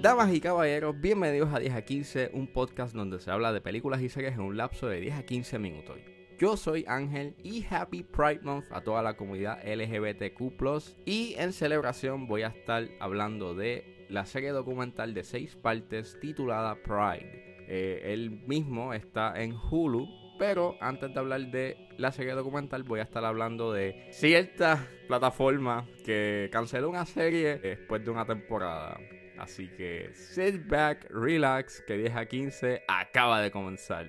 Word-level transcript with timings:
Damas 0.00 0.32
y 0.32 0.40
caballeros, 0.40 1.00
bienvenidos 1.00 1.52
a 1.52 1.58
10 1.58 1.74
a 1.74 1.82
15, 1.82 2.30
un 2.34 2.46
podcast 2.46 2.94
donde 2.94 3.18
se 3.18 3.32
habla 3.32 3.52
de 3.52 3.60
películas 3.60 4.00
y 4.00 4.08
series 4.08 4.34
en 4.34 4.42
un 4.42 4.56
lapso 4.56 4.86
de 4.86 5.00
10 5.00 5.14
a 5.16 5.22
15 5.24 5.58
minutos. 5.58 5.98
Yo 6.38 6.56
soy 6.56 6.84
Ángel 6.86 7.34
y 7.42 7.66
Happy 7.68 8.04
Pride 8.04 8.42
Month 8.42 8.66
a 8.70 8.82
toda 8.82 9.02
la 9.02 9.16
comunidad 9.16 9.58
LGBTQ. 9.66 11.02
Y 11.04 11.34
en 11.38 11.52
celebración 11.52 12.28
voy 12.28 12.42
a 12.42 12.48
estar 12.48 12.88
hablando 13.00 13.56
de 13.56 14.06
la 14.08 14.24
serie 14.24 14.50
documental 14.50 15.14
de 15.14 15.24
6 15.24 15.56
partes 15.56 16.16
titulada 16.20 16.76
Pride. 16.76 17.64
Eh, 17.66 18.12
el 18.12 18.30
mismo 18.46 18.94
está 18.94 19.42
en 19.42 19.52
Hulu, 19.52 20.06
pero 20.38 20.76
antes 20.80 21.12
de 21.12 21.18
hablar 21.20 21.50
de 21.50 21.88
la 21.98 22.12
serie 22.12 22.32
documental 22.32 22.82
voy 22.82 23.00
a 23.00 23.04
estar 23.04 23.24
hablando 23.24 23.72
de 23.72 24.08
cierta 24.12 24.86
plataforma 25.08 25.86
que 26.04 26.48
canceló 26.52 26.90
una 26.90 27.06
serie 27.06 27.58
después 27.58 28.04
de 28.04 28.10
una 28.10 28.26
temporada. 28.26 28.98
Así 29.38 29.68
que 29.68 30.12
sit 30.14 30.68
back, 30.68 31.10
relax, 31.10 31.82
que 31.86 31.96
10 31.96 32.16
a 32.16 32.26
15 32.26 32.82
acaba 32.86 33.40
de 33.40 33.50
comenzar. 33.50 34.06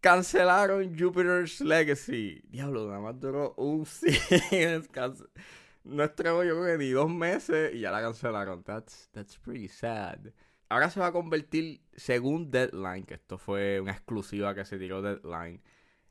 Cancelaron 0.00 0.96
Jupiter's 0.96 1.60
Legacy. 1.60 2.40
Diablo, 2.48 2.86
nada 2.86 3.00
más 3.00 3.18
duró 3.18 3.54
un 3.56 3.86
No 5.84 6.04
estrenó 6.04 6.44
yo 6.44 6.60
creo 6.60 6.78
que 6.78 6.84
ni 6.84 6.90
dos 6.90 7.10
meses 7.10 7.74
y 7.74 7.80
ya 7.80 7.90
la 7.90 8.00
cancelaron. 8.00 8.62
That's, 8.62 9.08
that's 9.12 9.38
pretty 9.38 9.68
sad. 9.68 10.32
Ahora 10.68 10.90
se 10.90 11.00
va 11.00 11.06
a 11.06 11.12
convertir, 11.12 11.80
según 11.96 12.50
Deadline, 12.50 13.04
que 13.04 13.14
esto 13.14 13.38
fue 13.38 13.80
una 13.80 13.92
exclusiva 13.92 14.54
que 14.54 14.64
se 14.64 14.78
tiró 14.78 15.00
Deadline, 15.00 15.62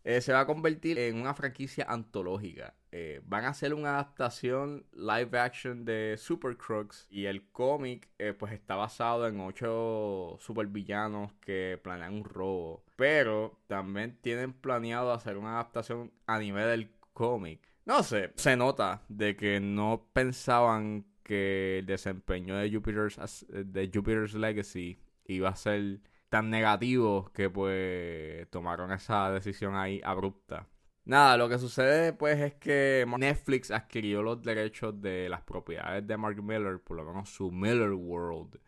eh, 0.04 0.22
se 0.22 0.32
va 0.32 0.40
a 0.40 0.46
convertir 0.46 0.98
en 1.00 1.18
una 1.18 1.34
franquicia 1.34 1.86
antológica. 1.90 2.74
Eh, 2.94 3.22
van 3.26 3.44
a 3.44 3.50
hacer 3.50 3.74
una 3.74 3.90
adaptación 3.90 4.86
live 4.94 5.38
action 5.38 5.84
de 5.84 6.16
Super 6.18 6.56
Crooks 6.56 7.08
y 7.10 7.26
el 7.26 7.52
cómic 7.52 8.08
eh, 8.18 8.34
pues 8.34 8.54
está 8.54 8.78
basado 8.78 9.28
en 9.28 9.42
ocho 9.42 10.38
supervillanos 10.40 11.34
que 11.42 11.78
planean 11.84 12.14
un 12.14 12.24
robo. 12.24 12.86
Pero 12.96 13.60
también 13.68 14.18
tienen 14.22 14.54
planeado 14.54 15.12
hacer 15.12 15.38
una 15.38 15.56
adaptación 15.56 16.14
a 16.26 16.40
nivel 16.40 16.70
del 16.70 16.92
cómic. 17.14 17.68
No 17.84 18.02
sé, 18.02 18.32
se 18.38 18.56
nota 18.56 19.04
de 19.10 19.36
que 19.36 19.60
no 19.60 20.10
pensaban 20.14 21.06
que 21.28 21.80
el 21.80 21.86
desempeño 21.86 22.56
de 22.56 22.72
Jupiter's, 22.72 23.46
de 23.50 23.92
Jupiter's 23.94 24.34
Legacy 24.34 24.98
iba 25.26 25.50
a 25.50 25.56
ser 25.56 26.00
tan 26.30 26.50
negativos 26.50 27.30
que 27.32 27.50
pues 27.50 28.50
tomaron 28.50 28.92
esa 28.92 29.30
decisión 29.32 29.76
ahí 29.76 30.02
abrupta. 30.04 30.68
Nada, 31.06 31.38
lo 31.38 31.48
que 31.48 31.58
sucede 31.58 32.14
pues 32.14 32.40
es 32.40 32.56
que 32.56 33.06
Netflix 33.18 33.72
adquirió 33.72 34.24
los 34.24 34.42
derechos 34.42 35.02
de 35.02 35.30
las 35.30 35.42
propiedades 35.42 36.06
de 36.08 36.18
Mark 36.18 36.42
Miller, 36.42 36.80
por 36.80 36.98
lo 36.98 37.06
menos 37.06 37.30
su 37.30 37.52
Miller 37.52 37.92
World. 37.94 38.60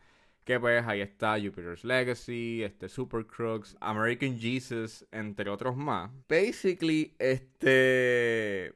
Que 0.43 0.59
pues 0.59 0.85
ahí 0.87 1.01
está 1.01 1.37
Jupiter's 1.39 1.83
Legacy, 1.83 2.63
este 2.63 2.89
Super 2.89 3.25
Crooks, 3.25 3.77
American 3.81 4.37
Jesus, 4.39 5.05
entre 5.11 5.49
otros 5.49 5.75
más. 5.75 6.11
Basically, 6.27 7.15
este... 7.19 8.73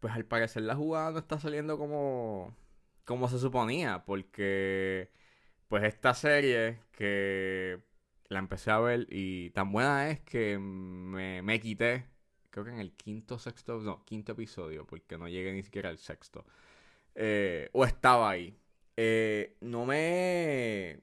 Pues 0.00 0.12
al 0.14 0.24
parecer 0.24 0.64
la 0.64 0.74
jugada 0.74 1.12
no 1.12 1.18
está 1.18 1.38
saliendo 1.38 1.78
como... 1.78 2.54
Como 3.04 3.28
se 3.28 3.38
suponía, 3.38 4.04
porque... 4.04 5.10
Pues 5.68 5.84
esta 5.84 6.14
serie 6.14 6.80
que 6.92 7.80
la 8.28 8.38
empecé 8.38 8.70
a 8.70 8.78
ver 8.78 9.06
y 9.10 9.50
tan 9.50 9.72
buena 9.72 10.10
es 10.10 10.20
que 10.20 10.58
me, 10.58 11.42
me 11.42 11.60
quité, 11.60 12.06
creo 12.50 12.64
que 12.64 12.70
en 12.72 12.80
el 12.80 12.92
quinto, 12.92 13.38
sexto, 13.38 13.80
no, 13.80 14.04
quinto 14.04 14.32
episodio, 14.32 14.86
porque 14.86 15.18
no 15.18 15.28
llegué 15.28 15.52
ni 15.52 15.62
siquiera 15.62 15.88
al 15.90 15.98
sexto. 15.98 16.46
Eh, 17.14 17.70
o 17.72 17.84
estaba 17.84 18.30
ahí. 18.30 18.56
Eh, 18.96 19.56
no 19.60 19.86
me... 19.86 21.00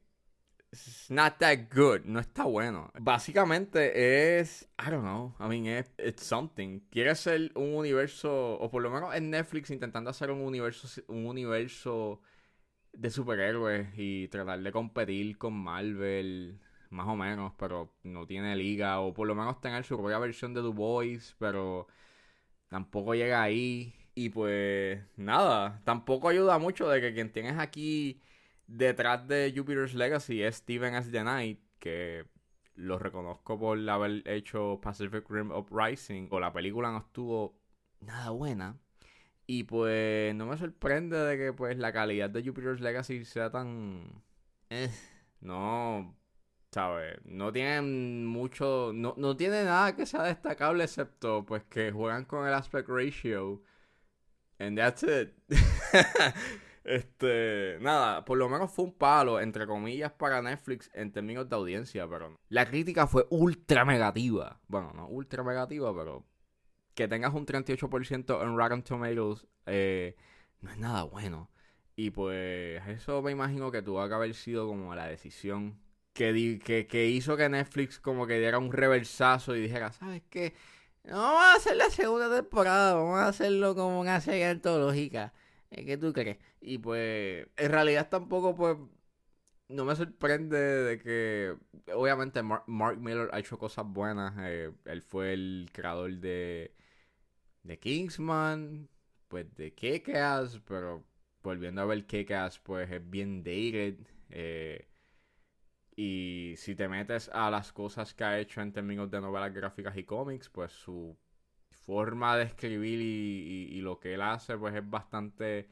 It's 0.74 1.12
not 1.12 1.38
that 1.40 1.68
good, 1.70 2.06
no 2.06 2.22
está 2.22 2.46
bueno. 2.46 2.92
Básicamente 2.98 4.40
es, 4.40 4.70
I 4.80 4.90
don't 4.90 5.04
know, 5.04 5.36
I 5.38 5.50
mean, 5.50 5.66
it's, 5.66 5.92
it's 5.98 6.24
something. 6.24 6.80
Quiere 6.90 7.14
ser 7.16 7.52
un 7.56 7.76
universo, 7.76 8.58
o 8.58 8.72
por 8.72 8.82
lo 8.82 8.90
menos 8.90 9.14
en 9.14 9.30
Netflix 9.30 9.70
intentando 9.70 10.10
hacer 10.10 10.32
un 10.32 10.40
universo, 10.40 10.88
un 11.10 11.26
universo 11.26 12.22
de 12.94 13.10
superhéroes 13.10 13.90
y 13.98 14.30
tratar 14.30 14.62
de 14.62 14.72
competir 14.72 15.38
con 15.38 15.54
Marvel 15.54 16.60
más 16.90 17.08
o 17.08 17.16
menos, 17.18 17.54
pero 17.58 17.94
no 18.04 18.26
tiene 18.26 18.56
liga, 18.56 19.02
o 19.02 19.14
por 19.14 19.28
lo 19.28 19.36
menos 19.36 19.60
tener 19.60 19.84
su 19.84 19.98
propia 19.98 20.20
versión 20.20 20.54
de 20.54 20.62
The 20.62 20.70
Boys, 20.70 21.36
pero 21.38 21.88
tampoco 22.70 23.14
llega 23.16 23.42
ahí. 23.44 23.94
Y 24.16 24.30
pues 24.30 25.02
nada, 25.18 25.82
tampoco 25.86 26.30
ayuda 26.30 26.58
mucho 26.60 26.90
de 26.90 27.02
que 27.02 27.14
quien 27.14 27.32
tienes 27.32 27.58
aquí 27.58 28.22
detrás 28.72 29.28
de 29.28 29.54
Jupiter's 29.56 29.94
Legacy 29.94 30.42
es 30.42 30.58
Steven 30.58 30.96
S. 30.96 31.12
The 31.12 31.22
Knight, 31.22 31.60
que 31.80 32.26
lo 32.76 32.98
reconozco 32.98 33.60
por 33.60 33.78
haber 33.90 34.28
hecho 34.28 34.80
Pacific 34.82 35.30
Rim 35.30 35.52
Uprising, 35.52 36.28
o 36.32 36.40
la 36.40 36.54
película 36.54 36.92
no 36.92 37.00
estuvo 37.00 37.60
nada 38.00 38.30
buena. 38.32 38.78
Y 39.46 39.64
pues 39.64 40.34
no 40.36 40.46
me 40.46 40.58
sorprende 40.58 41.18
de 41.18 41.38
que 41.38 41.54
pues 41.54 41.78
la 41.78 41.92
calidad 41.92 42.30
de 42.30 42.44
Jupiter's 42.44 42.80
Legacy 42.80 43.26
sea 43.26 43.52
tan... 43.52 44.24
Eh, 44.70 44.90
no, 45.42 46.16
¿sabes? 46.72 47.20
No 47.26 47.52
tienen 47.52 48.26
mucho, 48.26 48.92
no, 48.94 49.14
no 49.18 49.36
tiene 49.36 49.66
nada 49.66 49.96
que 49.96 50.06
sea 50.06 50.24
destacable 50.24 50.86
excepto 50.86 51.46
pues 51.46 51.64
que 51.66 51.92
juegan 51.92 52.24
con 52.24 52.48
el 52.48 52.54
aspect 52.54 52.88
ratio. 52.88 53.62
And 54.60 54.78
that's 54.78 55.04
it. 55.04 55.34
este, 56.84 57.78
nada, 57.82 58.26
por 58.26 58.38
lo 58.38 58.50
menos 58.50 58.72
fue 58.72 58.86
un 58.86 58.94
palo, 58.94 59.40
entre 59.40 59.68
comillas, 59.68 60.12
para 60.12 60.42
Netflix 60.42 60.90
en 60.94 61.12
términos 61.12 61.48
de 61.48 61.56
audiencia, 61.56 62.08
pero 62.08 62.40
la 62.50 62.66
crítica 62.66 63.08
fue 63.08 63.28
ultra 63.30 63.86
negativa. 63.86 64.60
Bueno, 64.68 64.92
no 64.94 65.08
ultra 65.08 65.44
negativa, 65.44 65.96
pero 65.96 66.26
que 66.96 67.08
tengas 67.08 67.34
un 67.34 67.46
38% 67.46 68.44
en 68.44 68.58
Rotten 68.58 68.84
Tomatoes 68.84 69.48
eh, 69.66 70.16
no 70.62 70.72
es 70.72 70.78
nada 70.78 71.04
bueno. 71.04 71.50
Y 71.96 72.12
pues 72.12 72.82
eso 72.88 73.22
me 73.22 73.32
imagino 73.32 73.72
que 73.72 73.82
tuvo 73.82 74.08
que 74.08 74.14
haber 74.14 74.34
sido 74.34 74.68
como 74.68 74.96
la 74.96 75.08
decisión 75.08 75.80
que, 76.14 76.88
que, 76.90 77.08
hizo 77.08 77.38
que 77.38 77.50
Netflix 77.50 78.00
como 78.00 78.28
que 78.28 78.40
diera 78.40 78.58
un 78.58 78.72
reversazo 78.72 79.56
y 79.56 79.62
dijera, 79.62 79.92
¿sabes 79.92 80.24
qué? 80.30 80.54
No 81.04 81.18
vamos 81.18 81.44
a 81.44 81.56
hacer 81.56 81.76
la 81.78 81.90
segunda 81.90 82.34
temporada, 82.34 82.96
vamos 82.96 83.20
a 83.20 83.28
hacerlo 83.28 83.76
como 83.76 84.00
una 84.00 84.22
serie 84.22 84.46
antológica. 84.48 85.34
¿Qué 85.72 85.98
tú 85.98 86.14
crees? 86.14 86.38
Y 86.60 86.78
pues, 86.78 87.48
en 87.58 87.72
realidad 87.72 88.10
tampoco, 88.10 88.56
pues, 88.56 88.78
no 89.70 89.86
me 89.86 89.96
sorprende 89.96 90.58
de 90.58 91.00
que, 91.00 91.56
obviamente, 91.94 92.44
Mark, 92.44 93.00
Miller 93.00 93.30
ha 93.34 93.40
hecho 93.40 93.58
cosas 93.60 93.86
buenas. 93.88 94.34
Eh, 94.40 94.74
él 94.86 95.02
fue 95.02 95.34
el 95.34 95.70
creador 95.74 96.12
de, 96.18 96.76
de 97.64 97.80
Kingsman, 97.80 98.90
pues 99.30 99.54
de 99.56 99.74
Kick-Ass, 99.76 100.62
pero 100.68 101.06
volviendo 101.44 101.82
a 101.82 101.86
ver 101.86 102.06
Kick-Ass, 102.08 102.60
pues 102.60 102.92
es 102.92 103.10
bien 103.10 103.44
dated. 103.44 103.98
Eh, 104.30 104.88
y 105.96 106.56
si 106.58 106.76
te 106.76 106.88
metes 106.88 107.30
a 107.34 107.50
las 107.52 107.72
cosas 107.74 108.14
que 108.14 108.24
ha 108.24 108.40
hecho 108.40 108.62
en 108.62 108.74
términos 108.74 109.10
de 109.12 109.22
novelas 109.22 109.54
gráficas 109.54 109.96
y 109.98 110.04
cómics, 110.04 110.50
pues 110.50 110.72
su 110.72 111.18
forma 111.86 112.38
de 112.38 112.44
escribir 112.46 113.00
y, 113.02 113.82
lo 113.82 114.00
que 114.00 114.14
él 114.14 114.22
hace, 114.22 114.58
pues 114.58 114.76
es 114.76 114.90
bastante 114.90 115.70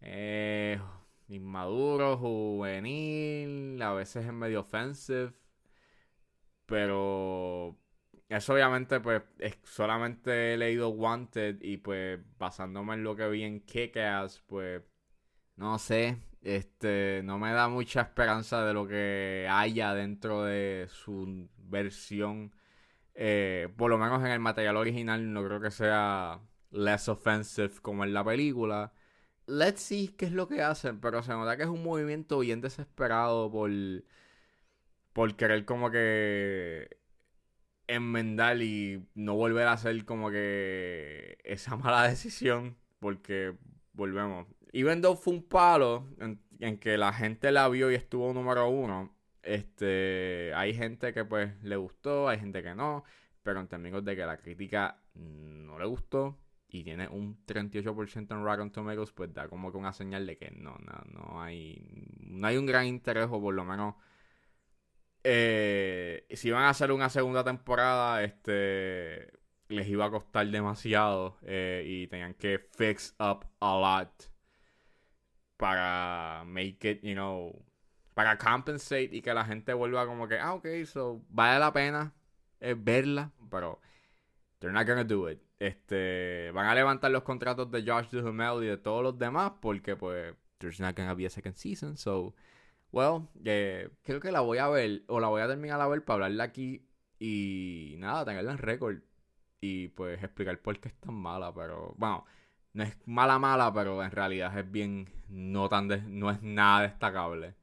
eh, 0.00 0.80
inmaduro, 1.28 2.16
juvenil, 2.16 3.80
a 3.82 3.92
veces 3.92 4.26
es 4.26 4.32
medio 4.32 4.60
offensive. 4.60 5.32
Pero 6.66 7.78
eso 8.28 8.52
obviamente, 8.52 9.00
pues, 9.00 9.22
es, 9.38 9.58
solamente 9.64 10.54
he 10.54 10.56
leído 10.58 10.90
Wanted 10.90 11.62
y 11.62 11.78
pues 11.78 12.20
basándome 12.38 12.94
en 12.94 13.04
lo 13.04 13.16
que 13.16 13.28
vi 13.28 13.42
en 13.44 13.60
Kick-Ass, 13.60 14.42
pues, 14.46 14.82
no 15.56 15.78
sé, 15.78 16.18
este, 16.42 17.22
no 17.24 17.38
me 17.38 17.52
da 17.52 17.68
mucha 17.68 18.02
esperanza 18.02 18.64
de 18.64 18.74
lo 18.74 18.86
que 18.86 19.48
haya 19.50 19.94
dentro 19.94 20.44
de 20.44 20.86
su 20.90 21.48
versión. 21.58 22.52
Eh, 23.20 23.68
por 23.76 23.90
lo 23.90 23.98
menos 23.98 24.20
en 24.24 24.30
el 24.30 24.38
material 24.38 24.76
original 24.76 25.32
no 25.32 25.44
creo 25.44 25.60
que 25.60 25.72
sea 25.72 26.40
less 26.70 27.08
offensive 27.08 27.72
como 27.82 28.04
en 28.04 28.14
la 28.14 28.24
película. 28.24 28.92
Let's 29.46 29.80
see 29.82 30.08
qué 30.16 30.26
es 30.26 30.32
lo 30.32 30.46
que 30.48 30.62
hacen, 30.62 31.00
pero 31.00 31.22
se 31.24 31.32
nota 31.32 31.56
que 31.56 31.64
es 31.64 31.68
un 31.68 31.82
movimiento 31.82 32.38
bien 32.40 32.60
desesperado 32.60 33.50
por, 33.50 33.70
por 35.12 35.36
querer 35.36 35.64
como 35.64 35.90
que 35.90 36.98
enmendar 37.88 38.62
y 38.62 39.08
no 39.14 39.34
volver 39.34 39.66
a 39.66 39.72
hacer 39.72 40.04
como 40.04 40.30
que 40.30 41.38
esa 41.44 41.76
mala 41.76 42.08
decisión, 42.08 42.76
porque 43.00 43.56
volvemos, 43.94 44.46
even 44.72 45.02
though 45.02 45.16
fue 45.16 45.34
un 45.34 45.42
palo 45.42 46.06
en, 46.60 46.78
que 46.78 46.98
la 46.98 47.12
gente 47.12 47.50
la 47.52 47.68
vio 47.68 47.90
y 47.90 47.94
estuvo 47.96 48.32
número 48.32 48.68
uno, 48.68 49.12
este, 49.42 50.52
hay 50.54 50.74
gente 50.74 51.12
que 51.12 51.24
pues 51.24 51.62
le 51.62 51.76
gustó, 51.76 52.28
hay 52.28 52.38
gente 52.38 52.62
que 52.62 52.74
no. 52.74 53.04
pero 53.42 53.60
en 53.60 53.68
términos 53.68 54.04
de 54.04 54.16
que 54.16 54.26
la 54.26 54.38
crítica 54.38 55.02
no 55.14 55.78
le 55.78 55.86
gustó 55.86 56.38
y 56.68 56.84
tiene 56.84 57.08
un 57.08 57.44
38% 57.46 58.16
en 58.16 58.44
Rotten 58.44 58.70
Tomatoes, 58.70 59.12
pues 59.12 59.32
da 59.32 59.48
como 59.48 59.72
que 59.72 59.78
una 59.78 59.92
señal 59.92 60.26
de 60.26 60.36
que 60.36 60.50
no, 60.50 60.76
no, 60.78 61.02
no 61.06 61.42
hay, 61.42 61.82
no 62.20 62.46
hay 62.46 62.56
un 62.58 62.66
gran 62.66 62.86
interés 62.86 63.28
o 63.30 63.40
por 63.40 63.54
lo 63.54 63.64
menos 63.64 63.94
eh, 65.24 66.26
si 66.30 66.50
van 66.50 66.64
a 66.64 66.70
hacer 66.70 66.92
una 66.92 67.10
segunda 67.10 67.44
temporada, 67.44 68.22
este 68.22 69.32
les 69.68 69.86
iba 69.88 70.06
a 70.06 70.10
costar 70.10 70.46
demasiado 70.48 71.36
eh, 71.42 71.84
y 71.86 72.06
tenían 72.06 72.34
que 72.34 72.58
fix 72.58 73.14
up 73.18 73.44
a 73.60 73.76
lot 73.76 74.32
para 75.58 76.44
make 76.46 76.90
it, 76.90 77.02
you 77.02 77.14
know, 77.14 77.52
para 78.18 78.36
compensate 78.36 79.10
y 79.12 79.22
que 79.22 79.32
la 79.32 79.44
gente 79.44 79.72
vuelva 79.72 80.04
como 80.04 80.26
que, 80.26 80.40
ah, 80.40 80.54
ok, 80.54 80.66
so 80.86 81.22
vale 81.28 81.60
la 81.60 81.72
pena 81.72 82.12
eh, 82.58 82.74
verla, 82.76 83.30
pero 83.48 83.80
they're 84.58 84.72
not 84.72 84.88
gonna 84.88 85.04
do 85.04 85.30
it. 85.30 85.40
Este, 85.60 86.50
van 86.52 86.66
a 86.66 86.74
levantar 86.74 87.12
los 87.12 87.22
contratos 87.22 87.70
de 87.70 87.84
Josh 87.86 88.08
Duhamel 88.10 88.64
y 88.64 88.66
de 88.66 88.76
todos 88.76 89.04
los 89.04 89.16
demás 89.20 89.52
porque 89.60 89.94
pues 89.94 90.34
there's 90.58 90.80
not 90.80 90.96
gonna 90.96 91.14
be 91.14 91.26
a 91.26 91.30
second 91.30 91.54
season, 91.54 91.96
so 91.96 92.34
well, 92.90 93.28
eh, 93.44 93.88
creo 94.02 94.18
que 94.18 94.32
la 94.32 94.40
voy 94.40 94.58
a 94.58 94.66
ver 94.66 95.04
o 95.06 95.20
la 95.20 95.28
voy 95.28 95.40
a 95.42 95.46
terminar 95.46 95.80
a 95.80 95.86
ver 95.86 96.04
para 96.04 96.24
hablarla 96.24 96.42
aquí 96.42 96.88
y 97.20 97.94
nada, 97.98 98.24
tenerla 98.24 98.50
en 98.50 98.58
récord 98.58 98.96
y 99.60 99.88
pues 99.90 100.20
explicar 100.24 100.60
por 100.60 100.80
qué 100.80 100.88
es 100.88 100.94
tan 100.96 101.14
mala, 101.14 101.54
pero 101.54 101.94
bueno, 101.96 102.24
no 102.72 102.82
es 102.82 102.96
mala 103.06 103.38
mala, 103.38 103.72
pero 103.72 104.02
en 104.02 104.10
realidad 104.10 104.58
es 104.58 104.68
bien 104.68 105.08
no 105.28 105.68
tan 105.68 105.86
no 106.18 106.32
es 106.32 106.42
nada 106.42 106.82
destacable. 106.82 107.54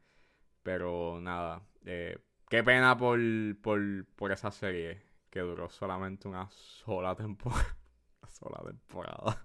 Pero 0.65 1.19
nada, 1.21 1.61
eh, 1.85 2.17
qué 2.49 2.63
pena 2.63 2.97
por, 2.97 3.19
por, 3.61 3.79
por 4.15 4.31
esa 4.31 4.49
serie 4.49 4.99
que 5.29 5.41
duró 5.41 5.69
solamente 5.69 6.27
una 6.27 6.49
sola 6.49 7.15
temporada. 7.15 7.77
una 8.23 8.31
sola 8.31 8.63
temporada. 8.65 9.43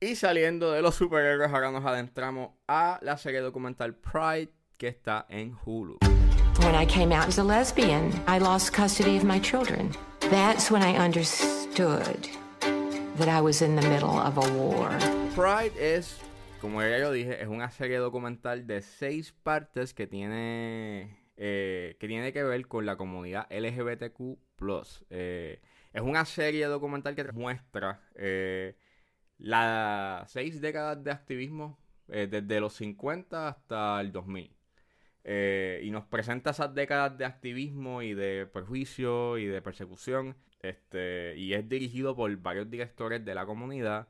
Y 0.00 0.16
saliendo 0.16 0.72
de 0.72 0.82
los 0.82 0.96
superhéroes, 0.96 1.52
ahora 1.52 1.70
nos 1.70 1.84
adentramos 1.84 2.50
a 2.66 2.98
la 3.02 3.16
serie 3.16 3.40
documental 3.40 3.94
Pride 3.94 4.52
que 4.76 4.88
está 4.88 5.26
en 5.28 5.56
Hulu. 5.64 5.98
When 6.64 6.74
I 6.74 6.84
came 6.84 7.12
out 7.12 7.28
as 7.28 7.38
a 7.38 7.44
lesbian, 7.44 8.12
I 8.26 8.38
lost 8.38 8.72
custody 8.72 9.16
of 9.16 9.22
my 9.22 9.38
children. 9.38 9.92
That's 10.28 10.72
when 10.72 10.82
I 10.82 10.96
understood 10.96 12.28
that 13.18 13.28
I 13.28 13.40
was 13.40 13.62
in 13.62 13.76
the 13.76 13.88
middle 13.88 14.18
of 14.18 14.38
a 14.38 14.52
war. 14.58 14.90
Pride 15.36 15.72
es, 15.78 16.18
como 16.64 16.80
ya 16.80 16.98
yo 16.98 17.12
dije, 17.12 17.42
es 17.42 17.48
una 17.48 17.70
serie 17.70 17.98
documental 17.98 18.66
de 18.66 18.80
seis 18.80 19.32
partes 19.32 19.92
que 19.92 20.06
tiene 20.06 21.14
eh, 21.36 21.94
que 22.00 22.08
tiene 22.08 22.32
que 22.32 22.42
ver 22.42 22.66
con 22.68 22.86
la 22.86 22.96
comunidad 22.96 23.46
LGBTQ+. 23.50 24.38
Eh, 25.10 25.60
es 25.92 26.00
una 26.00 26.24
serie 26.24 26.64
documental 26.64 27.14
que 27.14 27.30
muestra 27.32 28.00
eh, 28.14 28.78
las 29.36 30.32
seis 30.32 30.62
décadas 30.62 31.04
de 31.04 31.10
activismo 31.10 31.78
eh, 32.08 32.28
desde 32.30 32.60
los 32.60 32.72
50 32.76 33.46
hasta 33.46 34.00
el 34.00 34.10
2000. 34.10 34.56
Eh, 35.24 35.82
y 35.84 35.90
nos 35.90 36.06
presenta 36.06 36.52
esas 36.52 36.74
décadas 36.74 37.18
de 37.18 37.26
activismo 37.26 38.00
y 38.00 38.14
de 38.14 38.46
perjuicio 38.46 39.36
y 39.36 39.44
de 39.44 39.60
persecución. 39.60 40.34
Este, 40.62 41.34
y 41.36 41.52
es 41.52 41.68
dirigido 41.68 42.16
por 42.16 42.34
varios 42.38 42.70
directores 42.70 43.22
de 43.22 43.34
la 43.34 43.44
comunidad. 43.44 44.08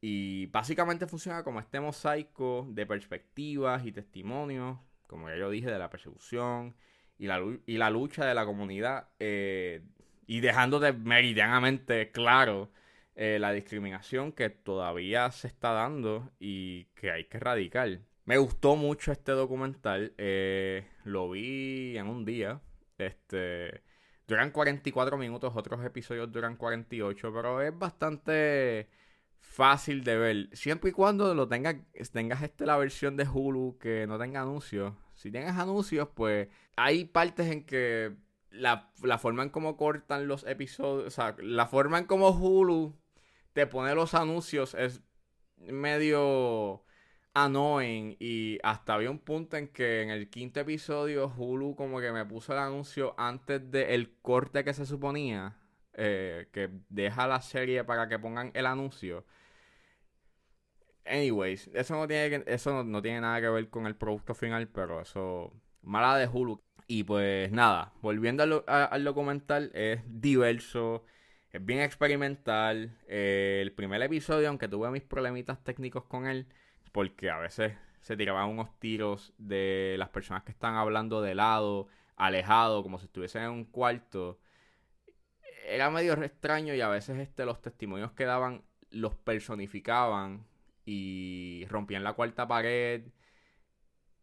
Y 0.00 0.46
básicamente 0.46 1.06
funciona 1.06 1.42
como 1.42 1.60
este 1.60 1.80
mosaico 1.80 2.66
de 2.70 2.86
perspectivas 2.86 3.84
y 3.84 3.92
testimonios, 3.92 4.78
como 5.06 5.28
ya 5.28 5.36
yo 5.36 5.50
dije, 5.50 5.70
de 5.70 5.78
la 5.78 5.90
persecución 5.90 6.76
y 7.18 7.26
la, 7.26 7.90
lucha 7.90 8.26
de 8.26 8.34
la 8.34 8.44
comunidad. 8.44 9.08
Eh, 9.18 9.82
y 10.26 10.40
dejando 10.40 10.80
de 10.80 10.92
meridianamente 10.92 12.10
claro 12.10 12.70
eh, 13.14 13.38
la 13.40 13.52
discriminación 13.52 14.32
que 14.32 14.50
todavía 14.50 15.30
se 15.30 15.46
está 15.46 15.70
dando 15.70 16.30
y 16.38 16.84
que 16.94 17.10
hay 17.10 17.24
que 17.24 17.38
erradicar. 17.38 18.00
Me 18.26 18.38
gustó 18.38 18.76
mucho 18.76 19.12
este 19.12 19.32
documental, 19.32 20.12
eh, 20.18 20.86
lo 21.04 21.30
vi 21.30 21.96
en 21.96 22.08
un 22.08 22.24
día, 22.24 22.60
este, 22.98 23.82
duran 24.26 24.50
44 24.50 25.16
minutos, 25.16 25.54
otros 25.56 25.84
episodios 25.84 26.30
duran 26.32 26.56
48, 26.56 27.32
pero 27.32 27.62
es 27.62 27.78
bastante 27.78 28.88
fácil 29.46 30.04
de 30.04 30.18
ver, 30.18 30.48
siempre 30.52 30.90
y 30.90 30.92
cuando 30.92 31.34
lo 31.34 31.48
tengas, 31.48 31.76
tengas 32.12 32.42
este, 32.42 32.66
la 32.66 32.76
versión 32.76 33.16
de 33.16 33.26
Hulu 33.26 33.78
que 33.78 34.06
no 34.06 34.18
tenga 34.18 34.42
anuncios. 34.42 34.94
Si 35.14 35.30
tienes 35.30 35.56
anuncios, 35.56 36.08
pues 36.14 36.48
hay 36.76 37.06
partes 37.06 37.50
en 37.50 37.64
que 37.64 38.14
la, 38.50 38.90
la 39.02 39.18
forma 39.18 39.42
en 39.44 39.50
cómo 39.50 39.76
cortan 39.76 40.28
los 40.28 40.44
episodios, 40.46 41.06
o 41.06 41.10
sea, 41.10 41.36
la 41.38 41.66
forma 41.66 41.98
en 41.98 42.04
cómo 42.04 42.30
Hulu 42.30 42.94
te 43.54 43.66
pone 43.66 43.94
los 43.94 44.14
anuncios 44.14 44.74
es 44.74 45.00
medio 45.56 46.84
annoying 47.32 48.16
y 48.18 48.58
hasta 48.62 48.94
había 48.94 49.10
un 49.10 49.18
punto 49.18 49.56
en 49.56 49.68
que 49.68 50.02
en 50.02 50.10
el 50.10 50.28
quinto 50.28 50.60
episodio 50.60 51.32
Hulu 51.34 51.76
como 51.76 52.00
que 52.00 52.12
me 52.12 52.26
puso 52.26 52.52
el 52.52 52.58
anuncio 52.58 53.14
antes 53.16 53.70
del 53.70 54.16
corte 54.20 54.64
que 54.64 54.74
se 54.74 54.84
suponía 54.86 55.56
eh, 55.96 56.48
que 56.52 56.70
deja 56.88 57.26
la 57.26 57.40
serie 57.40 57.84
para 57.84 58.08
que 58.08 58.18
pongan 58.18 58.50
el 58.54 58.66
anuncio 58.66 59.24
anyways 61.04 61.70
eso 61.74 61.96
no 61.96 62.06
tiene 62.06 62.44
eso 62.46 62.84
no, 62.84 63.02
tiene 63.02 63.20
nada 63.20 63.40
que 63.40 63.48
ver 63.48 63.68
con 63.70 63.86
el 63.86 63.96
producto 63.96 64.34
final 64.34 64.68
pero 64.68 65.00
eso 65.00 65.52
mala 65.82 66.16
de 66.16 66.26
Hulu 66.26 66.62
y 66.86 67.04
pues 67.04 67.50
nada 67.50 67.92
volviendo 68.02 68.64
al 68.66 69.04
documental 69.04 69.70
es 69.74 70.00
diverso 70.06 71.04
es 71.56 71.64
bien 71.64 71.80
experimental. 71.80 72.96
Eh, 73.08 73.60
el 73.62 73.72
primer 73.72 74.02
episodio, 74.02 74.48
aunque 74.48 74.68
tuve 74.68 74.90
mis 74.90 75.02
problemitas 75.02 75.62
técnicos 75.64 76.04
con 76.04 76.26
él, 76.26 76.46
porque 76.92 77.30
a 77.30 77.38
veces 77.38 77.74
se 78.00 78.16
tiraban 78.16 78.48
unos 78.48 78.78
tiros 78.78 79.32
de 79.38 79.96
las 79.98 80.10
personas 80.10 80.44
que 80.44 80.52
están 80.52 80.74
hablando 80.74 81.22
de 81.22 81.34
lado, 81.34 81.88
alejado, 82.16 82.82
como 82.82 82.98
si 82.98 83.06
estuviesen 83.06 83.44
en 83.44 83.50
un 83.50 83.64
cuarto. 83.64 84.38
Era 85.66 85.90
medio 85.90 86.12
extraño 86.14 86.74
y 86.74 86.80
a 86.80 86.88
veces 86.88 87.18
este, 87.18 87.44
los 87.44 87.60
testimonios 87.60 88.12
que 88.12 88.24
daban 88.24 88.62
los 88.90 89.14
personificaban 89.16 90.46
y 90.84 91.66
rompían 91.68 92.04
la 92.04 92.14
cuarta 92.14 92.46
pared. 92.46 93.02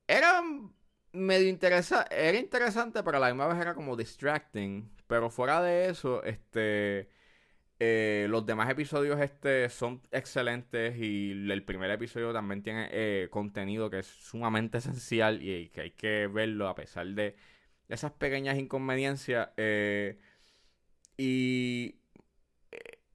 Era 0.07 0.41
medio 1.11 1.49
interesante, 1.49 2.09
era 2.11 2.37
interesante, 2.37 3.03
pero 3.03 3.17
a 3.17 3.19
la 3.19 3.27
misma 3.27 3.47
vez 3.47 3.57
era 3.59 3.75
como 3.75 3.95
distracting. 3.95 4.89
Pero 5.07 5.29
fuera 5.29 5.61
de 5.61 5.89
eso, 5.89 6.23
este 6.23 7.09
eh, 7.79 8.27
los 8.29 8.45
demás 8.45 8.69
episodios 8.69 9.19
este 9.19 9.67
son 9.69 10.01
excelentes 10.11 10.95
y 10.97 11.31
el 11.51 11.63
primer 11.65 11.91
episodio 11.91 12.31
también 12.31 12.63
tiene 12.63 12.87
eh, 12.91 13.27
contenido 13.29 13.89
que 13.89 13.99
es 13.99 14.07
sumamente 14.07 14.77
esencial 14.77 15.41
y, 15.41 15.69
que 15.69 15.81
hay 15.81 15.91
que 15.91 16.27
verlo 16.27 16.69
a 16.69 16.75
pesar 16.75 17.07
de 17.07 17.35
esas 17.89 18.11
pequeñas 18.13 18.57
inconveniencias. 18.57 19.49
Eh, 19.57 20.17
y 21.17 21.95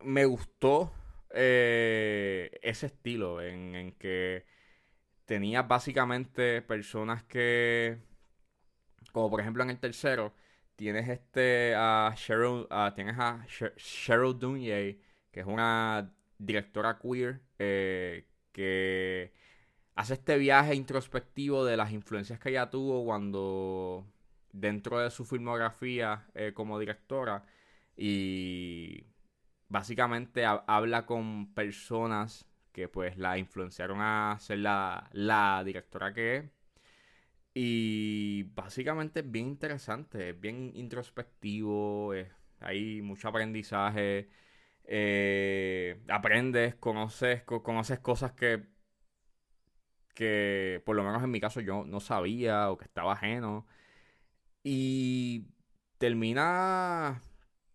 me 0.00 0.24
gustó 0.24 0.92
ese 1.30 2.86
estilo 2.86 3.40
en, 3.42 3.74
en 3.74 3.92
que 3.92 4.44
tenía 5.24 5.62
básicamente 5.62 6.62
personas 6.62 7.22
que, 7.24 7.98
como 9.12 9.30
por 9.30 9.40
ejemplo 9.40 9.62
en 9.62 9.70
el 9.70 9.78
tercero, 9.78 10.32
tienes 10.74 11.08
este 11.08 11.74
a 11.76 12.14
Cheryl, 12.16 12.66
tienes 12.94 13.16
a 13.18 13.44
Cheryl 13.76 14.38
Dunye, 14.38 15.00
que 15.30 15.40
es 15.40 15.46
una 15.46 16.10
directora 16.38 16.98
queer 16.98 17.40
eh, 17.58 18.26
que 18.52 19.32
hace 19.96 20.14
este 20.14 20.38
viaje 20.38 20.74
introspectivo 20.74 21.64
de 21.64 21.76
las 21.76 21.92
influencias 21.92 22.38
que 22.38 22.50
ella 22.50 22.70
tuvo 22.70 23.04
cuando 23.04 24.06
dentro 24.52 25.00
de 25.00 25.10
su 25.10 25.24
filmografía 25.24 26.26
eh, 26.34 26.52
como 26.54 26.78
directora 26.78 27.44
y 27.98 29.06
básicamente 29.68 30.44
habla 30.46 31.06
con 31.06 31.54
personas 31.54 32.46
que 32.72 32.88
pues 32.88 33.18
la 33.18 33.38
influenciaron 33.38 34.00
a 34.00 34.36
ser 34.40 34.60
la, 34.60 35.10
la 35.12 35.62
directora 35.64 36.12
que 36.14 36.36
es 36.36 36.44
y 37.54 38.44
básicamente 38.54 39.20
es 39.20 39.30
bien 39.30 39.48
interesante, 39.48 40.30
es 40.30 40.40
bien 40.40 40.70
introspectivo, 40.74 42.12
hay 42.60 43.02
mucho 43.02 43.28
aprendizaje, 43.28 44.28
eh, 44.84 46.00
aprendes, 46.08 46.76
conoces, 46.76 47.42
conoces 47.44 47.98
cosas 48.00 48.32
que, 48.32 48.68
que 50.14 50.82
por 50.84 50.96
lo 50.96 51.04
menos 51.04 51.22
en 51.22 51.30
mi 51.30 51.40
caso 51.40 51.60
yo 51.60 51.84
no 51.84 52.00
sabía 52.00 52.70
o 52.70 52.76
que 52.78 52.84
estaba 52.84 53.12
ajeno. 53.12 53.66
Y 54.62 55.46
termina 55.98 57.20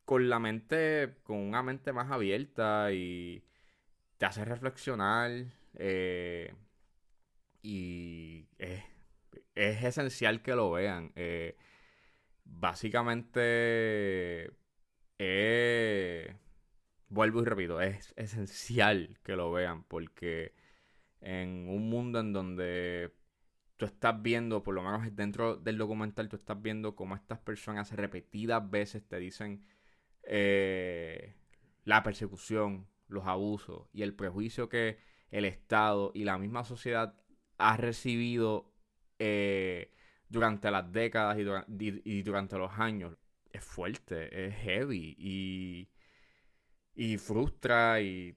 con 0.05 0.29
la 0.29 0.39
mente, 0.39 1.15
con 1.23 1.37
una 1.37 1.63
mente 1.63 1.93
más 1.93 2.11
abierta 2.11 2.91
y 2.91 3.43
te 4.17 4.25
hace 4.25 4.45
reflexionar. 4.45 5.31
Eh, 5.75 6.53
y 7.61 8.47
es 8.57 8.83
es 9.55 9.83
esencial 9.83 10.41
que 10.41 10.55
lo 10.55 10.71
vean. 10.71 11.11
Eh, 11.15 11.57
básicamente 12.45 14.51
eh, 15.19 16.35
vuelvo 17.09 17.41
y 17.41 17.45
repito, 17.45 17.81
es 17.81 18.13
esencial 18.17 19.19
que 19.23 19.35
lo 19.35 19.51
vean 19.51 19.83
porque 19.83 20.53
en 21.21 21.67
un 21.69 21.89
mundo 21.89 22.19
en 22.19 22.33
donde 22.33 23.13
tú 23.77 23.85
estás 23.85 24.21
viendo, 24.21 24.63
por 24.63 24.75
lo 24.75 24.83
menos 24.83 25.15
dentro 25.15 25.55
del 25.57 25.77
documental, 25.77 26.29
tú 26.29 26.37
estás 26.37 26.61
viendo 26.61 26.95
cómo 26.95 27.15
estas 27.15 27.39
personas 27.39 27.91
repetidas 27.91 28.69
veces 28.69 29.07
te 29.07 29.19
dicen 29.19 29.65
eh, 30.23 31.35
la 31.83 32.03
persecución, 32.03 32.87
los 33.07 33.25
abusos 33.27 33.87
y 33.93 34.03
el 34.03 34.15
prejuicio 34.15 34.69
que 34.69 34.97
el 35.31 35.45
Estado 35.45 36.11
y 36.13 36.23
la 36.23 36.37
misma 36.37 36.63
sociedad 36.63 37.15
ha 37.57 37.77
recibido 37.77 38.71
eh, 39.19 39.93
durante 40.29 40.71
las 40.71 40.91
décadas 40.91 41.37
y, 41.37 42.21
durante 42.23 42.57
los 42.57 42.71
años. 42.79 43.17
Es 43.51 43.63
fuerte, 43.63 44.47
es 44.47 44.55
heavy 44.55 45.15
y, 45.17 45.89
y 46.95 47.17
frustra 47.17 48.01
y 48.01 48.35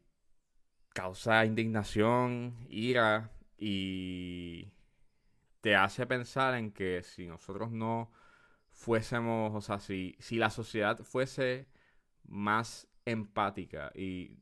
causa 0.92 1.44
indignación, 1.44 2.66
ira 2.68 3.30
y 3.58 4.72
te 5.60 5.74
hace 5.74 6.06
pensar 6.06 6.54
en 6.54 6.72
que 6.72 7.02
si 7.02 7.26
nosotros 7.26 7.70
no 7.72 8.12
fuésemos, 8.72 9.54
o 9.54 9.60
sea, 9.60 9.78
si, 9.78 10.16
si 10.20 10.36
la 10.36 10.50
sociedad 10.50 10.98
fuese 10.98 11.66
más 12.28 12.88
empática 13.04 13.92
y, 13.94 14.38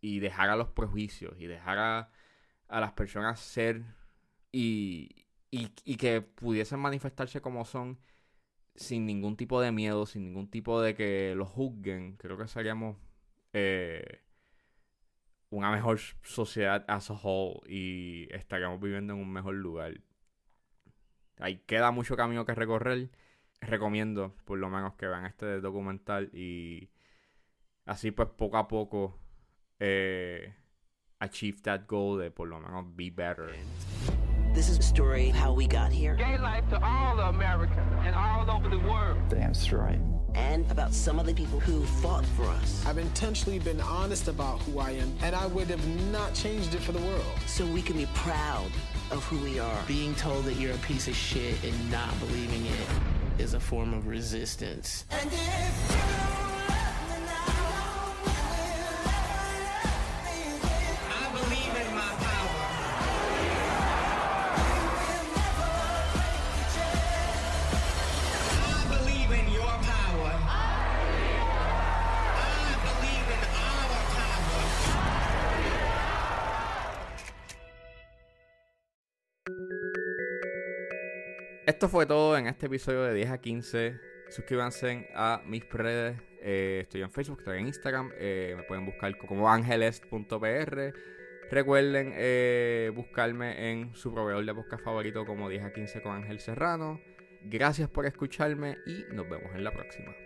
y 0.00 0.20
dejara 0.20 0.56
los 0.56 0.68
prejuicios 0.68 1.34
y 1.38 1.46
dejara 1.46 2.10
a 2.68 2.80
las 2.80 2.92
personas 2.92 3.40
ser 3.40 3.84
y, 4.52 5.26
y, 5.50 5.96
que 5.96 6.20
pudiesen 6.20 6.80
manifestarse 6.80 7.40
como 7.40 7.64
son 7.64 7.98
sin 8.74 9.06
ningún 9.06 9.36
tipo 9.36 9.60
de 9.60 9.72
miedo, 9.72 10.06
sin 10.06 10.24
ningún 10.24 10.48
tipo 10.50 10.80
de 10.80 10.94
que 10.94 11.34
los 11.36 11.48
juzguen, 11.48 12.16
creo 12.16 12.38
que 12.38 12.48
seríamos 12.48 12.96
eh, 13.52 14.22
una 15.50 15.70
mejor 15.70 15.98
sociedad 16.22 16.84
as 16.88 17.10
a 17.10 17.14
whole 17.14 17.60
y 17.66 18.28
estaríamos 18.30 18.80
viviendo 18.80 19.14
en 19.14 19.20
un 19.20 19.32
mejor 19.32 19.54
lugar. 19.54 20.00
Ahí 21.38 21.58
queda 21.66 21.90
mucho 21.90 22.16
camino 22.16 22.44
que 22.44 22.54
recorrer. 22.54 23.10
Recomiendo 23.60 24.34
por 24.44 24.58
lo 24.58 24.70
menos 24.70 24.94
que 24.94 25.06
vean 25.06 25.26
este 25.26 25.60
documental 25.60 26.30
y 26.32 26.90
así 27.86 28.10
pues 28.10 28.28
poco 28.36 28.56
a 28.56 28.68
poco 28.68 29.18
eh, 29.80 30.54
achieve 31.20 31.60
that 31.62 31.86
goal 31.86 32.18
de 32.18 32.30
por 32.30 32.48
lo 32.48 32.60
menos 32.60 32.84
be 32.96 33.10
better. 33.10 33.50
This 34.54 34.68
is 34.68 34.78
a 34.78 34.82
story 34.82 35.30
of 35.30 35.36
how 35.36 35.52
we 35.52 35.66
got 35.66 35.92
here. 35.92 36.14
Gay 36.16 36.38
life 36.38 36.68
to 36.70 36.82
all 36.82 37.20
America 37.20 37.80
and 38.04 38.14
all 38.14 38.50
over 38.50 38.68
the 38.68 38.78
world. 38.78 39.18
Damn 39.28 39.54
straight. 39.54 40.00
And 40.34 40.68
about 40.70 40.92
some 40.92 41.18
of 41.18 41.26
the 41.26 41.34
people 41.34 41.60
who 41.60 41.84
fought 42.00 42.24
for 42.36 42.44
us. 42.44 42.84
I've 42.86 42.98
intentionally 42.98 43.58
been 43.58 43.80
honest 43.80 44.28
about 44.28 44.60
who 44.62 44.78
I 44.78 44.92
am, 44.92 45.12
and 45.22 45.34
I 45.34 45.46
would 45.46 45.68
have 45.68 45.86
not 46.10 46.34
changed 46.34 46.74
it 46.74 46.80
for 46.80 46.92
the 46.92 47.00
world. 47.00 47.24
So 47.46 47.66
we 47.66 47.82
can 47.82 47.96
be 47.96 48.06
proud 48.14 48.70
of 49.10 49.22
who 49.24 49.38
we 49.38 49.58
are. 49.58 49.82
Being 49.86 50.14
told 50.16 50.44
that 50.44 50.54
you're 50.54 50.74
a 50.74 50.78
piece 50.78 51.08
of 51.08 51.14
shit 51.14 51.62
and 51.62 51.90
not 51.90 52.18
believing 52.20 52.66
it 52.66 53.17
is 53.38 53.54
a 53.54 53.60
form 53.60 53.94
of 53.94 54.06
resistance. 54.06 55.04
Esto 81.68 81.86
fue 81.90 82.06
todo 82.06 82.38
en 82.38 82.46
este 82.46 82.64
episodio 82.64 83.02
de 83.02 83.12
10 83.12 83.30
a 83.30 83.38
15. 83.42 84.00
Suscríbanse 84.30 85.10
a 85.14 85.42
mis 85.44 85.68
redes. 85.68 86.18
Eh, 86.40 86.78
estoy 86.84 87.02
en 87.02 87.10
Facebook, 87.10 87.40
estoy 87.40 87.58
en 87.58 87.66
Instagram. 87.66 88.10
Eh, 88.16 88.54
me 88.56 88.62
pueden 88.62 88.86
buscar 88.86 89.14
como 89.18 89.50
angelest.pr. 89.50 90.94
Recuerden 91.50 92.14
eh, 92.16 92.90
buscarme 92.94 93.70
en 93.70 93.94
su 93.94 94.14
proveedor 94.14 94.46
de 94.46 94.54
podcast 94.54 94.82
favorito 94.82 95.26
como 95.26 95.50
10 95.50 95.64
a 95.64 95.72
15 95.74 96.00
con 96.00 96.12
Ángel 96.12 96.40
Serrano. 96.40 97.02
Gracias 97.42 97.90
por 97.90 98.06
escucharme 98.06 98.78
y 98.86 99.04
nos 99.14 99.28
vemos 99.28 99.54
en 99.54 99.62
la 99.62 99.70
próxima. 99.70 100.16